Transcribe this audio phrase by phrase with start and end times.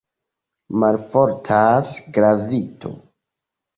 [0.83, 2.95] Malfortas gravito!